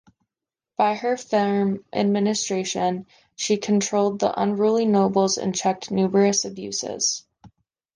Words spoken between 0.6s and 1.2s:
By her